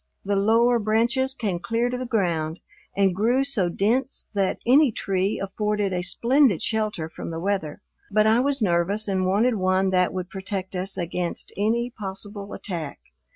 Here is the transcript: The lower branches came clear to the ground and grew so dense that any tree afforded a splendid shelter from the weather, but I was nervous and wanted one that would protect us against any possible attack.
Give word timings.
The 0.25 0.35
lower 0.35 0.79
branches 0.79 1.35
came 1.35 1.59
clear 1.59 1.87
to 1.91 1.95
the 1.99 2.07
ground 2.07 2.59
and 2.97 3.13
grew 3.15 3.43
so 3.43 3.69
dense 3.69 4.29
that 4.33 4.57
any 4.65 4.91
tree 4.91 5.39
afforded 5.39 5.93
a 5.93 6.01
splendid 6.01 6.63
shelter 6.63 7.07
from 7.07 7.29
the 7.29 7.39
weather, 7.39 7.83
but 8.09 8.25
I 8.25 8.39
was 8.39 8.63
nervous 8.63 9.07
and 9.07 9.27
wanted 9.27 9.53
one 9.57 9.91
that 9.91 10.11
would 10.11 10.31
protect 10.31 10.75
us 10.75 10.97
against 10.97 11.53
any 11.55 11.91
possible 11.91 12.51
attack. 12.51 12.99